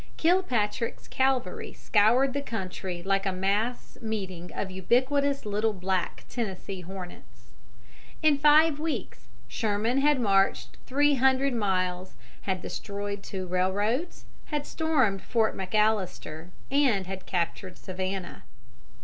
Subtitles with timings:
[0.17, 7.51] Kilpatrick's cavalry scoured the country like a mass meeting of ubiquitous little black Tennessee hornets.
[8.23, 15.21] In five weeks Sherman had marched three hundred miles, had destroyed two railroads, had stormed
[15.21, 18.41] Fort McAllister, and had captured Savannah.